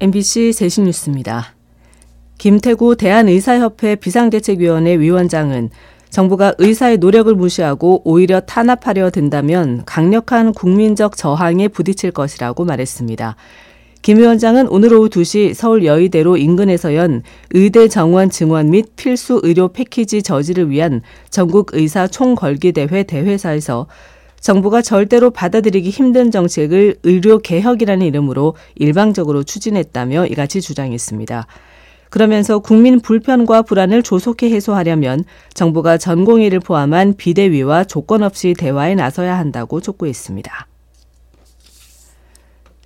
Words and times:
MBC 0.00 0.52
세신뉴스입니다. 0.52 1.54
김태구 2.38 2.96
대한의사협회 2.96 3.96
비상대책위원회 3.96 5.00
위원장은 5.00 5.70
정부가 6.08 6.54
의사의 6.58 6.98
노력을 6.98 7.34
무시하고 7.34 8.02
오히려 8.04 8.38
탄압하려 8.38 9.10
든다면 9.10 9.82
강력한 9.86 10.52
국민적 10.52 11.16
저항에 11.16 11.66
부딪힐 11.66 12.12
것이라고 12.12 12.64
말했습니다. 12.64 13.34
김 14.00 14.18
위원장은 14.18 14.68
오늘 14.68 14.94
오후 14.94 15.08
2시 15.08 15.54
서울 15.54 15.84
여의대로 15.84 16.36
인근에서 16.36 16.94
연 16.94 17.24
의대 17.50 17.88
정원 17.88 18.30
증원 18.30 18.70
및 18.70 18.94
필수 18.94 19.40
의료 19.42 19.66
패키지 19.66 20.22
저지를 20.22 20.70
위한 20.70 21.02
전국 21.28 21.70
의사 21.72 22.06
총걸기 22.06 22.70
대회 22.70 23.02
대회사에서 23.02 23.88
정부가 24.40 24.82
절대로 24.82 25.30
받아들이기 25.30 25.90
힘든 25.90 26.30
정책을 26.30 26.96
의료 27.02 27.38
개혁이라는 27.38 28.06
이름으로 28.06 28.54
일방적으로 28.76 29.42
추진했다며 29.42 30.26
이같이 30.26 30.60
주장했습니다. 30.60 31.46
그러면서 32.10 32.58
국민 32.58 33.00
불편과 33.00 33.62
불안을 33.62 34.02
조속히 34.02 34.52
해소하려면 34.52 35.24
정부가 35.52 35.98
전공의를 35.98 36.60
포함한 36.60 37.14
비대위와 37.16 37.84
조건 37.84 38.22
없이 38.22 38.54
대화에 38.56 38.94
나서야 38.94 39.36
한다고 39.36 39.80
촉구했습니다. 39.80 40.66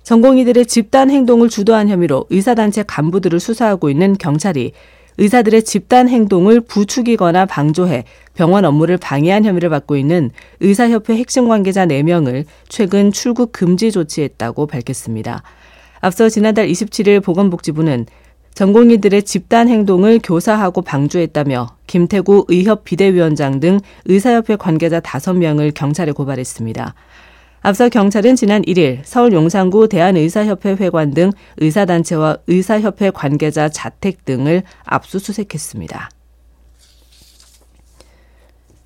전공의들의 0.03 0.65
집단 0.65 1.09
행동을 1.09 1.47
주도한 1.47 1.87
혐의로 1.87 2.25
의사단체 2.29 2.83
간부들을 2.83 3.39
수사하고 3.39 3.89
있는 3.89 4.17
경찰이 4.17 4.73
의사들의 5.17 5.63
집단 5.63 6.09
행동을 6.09 6.61
부추기거나 6.61 7.45
방조해 7.45 8.05
병원 8.33 8.65
업무를 8.65 8.97
방해한 8.97 9.45
혐의를 9.45 9.69
받고 9.69 9.95
있는 9.95 10.31
의사협회 10.59 11.15
핵심 11.15 11.47
관계자 11.47 11.85
4명을 11.85 12.45
최근 12.67 13.11
출국 13.11 13.51
금지 13.51 13.91
조치했다고 13.91 14.67
밝혔습니다. 14.67 15.43
앞서 16.01 16.29
지난달 16.29 16.67
27일 16.67 17.23
보건복지부는 17.23 18.07
전공의들의 18.55 19.23
집단 19.23 19.67
행동을 19.67 20.19
교사하고 20.23 20.81
방조했다며 20.81 21.75
김태구 21.87 22.45
의협 22.49 22.83
비대위원장 22.83 23.59
등 23.59 23.79
의사협회 24.05 24.57
관계자 24.57 24.99
5명을 24.99 25.73
경찰에 25.73 26.11
고발했습니다. 26.11 26.93
앞서 27.65 27.87
경찰은 27.87 28.35
지난 28.35 28.61
1일 28.63 28.99
서울 29.05 29.31
용산구 29.31 29.87
대한의사협회 29.87 30.75
회관 30.81 31.11
등 31.11 31.31
의사단체와 31.55 32.39
의사협회 32.45 33.09
관계자 33.11 33.69
자택 33.69 34.25
등을 34.25 34.63
압수수색했습니다. 34.83 36.09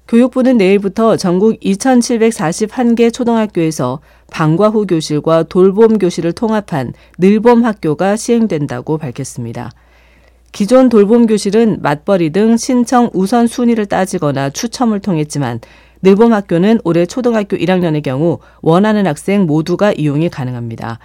교육부는 0.08 0.58
내일부터 0.58 1.18
전국 1.18 1.60
2,741개 1.60 3.12
초등학교에서 3.12 4.00
방과 4.32 4.70
후 4.70 4.86
교실과 4.86 5.42
돌봄 5.44 5.98
교실을 5.98 6.34
통합한 6.34 6.94
늘봄 7.18 7.66
학교가 7.66 8.16
시행된다고 8.16 9.00
밝혔습니다. 9.00 9.72
기존 10.52 10.90
돌봄 10.90 11.26
교실은 11.26 11.80
맞벌이 11.82 12.30
등 12.30 12.58
신청 12.58 13.10
우선 13.14 13.48
순위를 13.48 13.88
따지거나 13.88 14.52
추첨을 14.52 15.00
통했지만 15.00 15.62
늘봄 16.02 16.34
학교는 16.34 16.80
올해 16.84 17.06
초등학교 17.06 17.58
1학년의 17.58 18.04
경우 18.04 18.40
원하는 18.62 19.08
학생 19.08 19.46
모두가 19.46 19.94
이용이 19.94 20.30
가능합니다. 20.30 21.00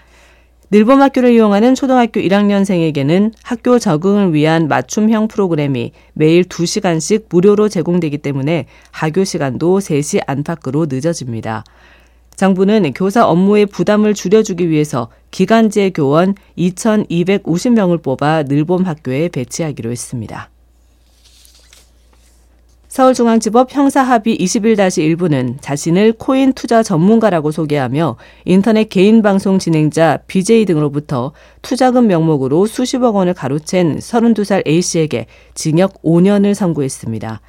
늘봄 0.71 1.03
학교를 1.03 1.33
이용하는 1.33 1.75
초등학교 1.75 2.19
1학년생에게는 2.21 3.33
학교 3.43 3.79
적응을 3.79 4.33
위한 4.33 4.69
맞춤형 4.69 5.29
프로그램이 5.29 5.93
매일 6.15 6.45
2시간씩 6.45 7.25
무료로 7.29 7.69
제공되기 7.69 8.19
때문에 8.19 8.67
하교 8.91 9.25
시간도 9.25 9.81
3시 9.81 10.23
안팎으로 10.27 10.87
늦어집니다. 10.89 11.65
정부는 12.37 12.93
교사 12.95 13.27
업무의 13.27 13.67
부담을 13.67 14.15
줄여주기 14.15 14.71
위해서 14.71 15.09
기간제 15.31 15.91
교원 15.91 16.35
2,250명을 16.57 18.03
뽑아 18.03 18.45
늘봄 18.45 18.85
학교에 18.85 19.29
배치하기로 19.29 19.91
했습니다. 19.91 20.49
서울중앙지법 22.93 23.75
형사합의 23.75 24.37
21-1부는 24.37 25.57
자신을 25.63 26.13
코인 26.19 26.53
투자 26.53 26.83
전문가라고 26.83 27.51
소개하며 27.51 28.19
인터넷 28.45 28.85
개인 28.91 29.23
방송 29.23 29.59
진행자 29.59 30.19
BJ 30.27 30.67
등으로부터 30.67 31.33
투자금 31.63 32.07
명목으로 32.07 32.67
수십억 32.67 33.17
원을 33.17 33.33
가로챈 33.33 33.97
32살 33.97 34.69
A씨에게 34.69 35.25
징역 35.55 36.03
5년을 36.03 36.53
선고했습니다. 36.53 37.41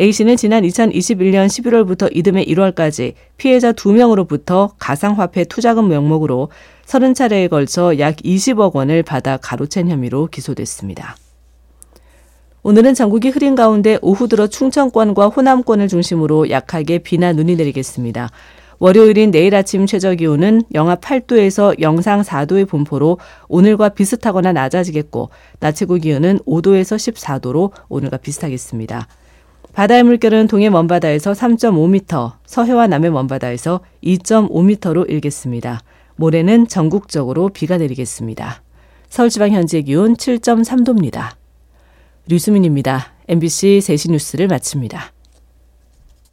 A씨는 0.00 0.38
지난 0.38 0.62
2021년 0.62 1.48
11월부터 1.48 2.08
이듬해 2.16 2.46
1월까지 2.46 3.12
피해자 3.36 3.72
2명으로부터 3.72 4.70
가상화폐 4.78 5.44
투자금 5.44 5.88
명목으로 5.88 6.48
30차례에 6.86 7.50
걸쳐 7.50 7.98
약 7.98 8.16
20억 8.16 8.72
원을 8.72 9.02
받아 9.02 9.36
가로챈 9.36 9.88
혐의로 9.90 10.28
기소됐습니다. 10.28 11.16
오늘은 12.68 12.92
전국이 12.92 13.30
흐린 13.30 13.54
가운데 13.54 13.98
오후 14.02 14.28
들어 14.28 14.46
충청권과 14.46 15.28
호남권을 15.28 15.88
중심으로 15.88 16.50
약하게 16.50 16.98
비나 16.98 17.32
눈이 17.32 17.56
내리겠습니다. 17.56 18.28
월요일인 18.78 19.30
내일 19.30 19.54
아침 19.54 19.86
최저 19.86 20.14
기온은 20.14 20.60
영하 20.74 20.96
8도에서 20.96 21.80
영상 21.80 22.20
4도의 22.20 22.68
분포로 22.68 23.20
오늘과 23.48 23.88
비슷하거나 23.88 24.52
낮아지겠고 24.52 25.30
낮 25.60 25.76
최고 25.76 25.94
기온은 25.94 26.40
5도에서 26.40 26.98
14도로 27.14 27.70
오늘과 27.88 28.18
비슷하겠습니다. 28.18 29.08
바다의 29.72 30.02
물결은 30.02 30.48
동해 30.48 30.68
먼바다에서 30.68 31.32
3.5m, 31.32 32.32
서해와 32.44 32.86
남해 32.86 33.08
먼바다에서 33.08 33.80
2.5m로 34.04 35.10
일겠습니다. 35.10 35.80
모레는 36.16 36.68
전국적으로 36.68 37.48
비가 37.48 37.78
내리겠습니다. 37.78 38.62
서울지방 39.08 39.52
현재 39.52 39.80
기온 39.80 40.16
7.3도입니다. 40.16 41.37
류수민입니다. 42.28 43.14
MBC 43.26 43.80
세시 43.80 44.10
뉴스를 44.10 44.48
마칩니다. 44.48 45.17